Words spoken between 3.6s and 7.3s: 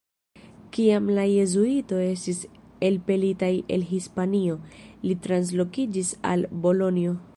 el Hispanio, li translokiĝis al Bolonjo.